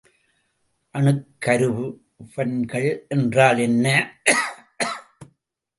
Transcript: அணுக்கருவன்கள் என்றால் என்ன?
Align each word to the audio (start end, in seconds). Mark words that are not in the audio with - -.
அணுக்கருவன்கள் 0.95 2.89
என்றால் 3.07 3.57
என்ன? 3.57 3.85